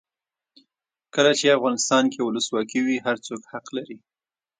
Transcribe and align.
کله 1.15 1.31
چې 1.39 1.55
افغانستان 1.57 2.03
کې 2.13 2.19
ولسواکي 2.21 2.79
وي 2.83 2.97
هر 3.05 3.17
څوک 3.25 3.41
حق 3.51 3.65
لري. 3.77 3.97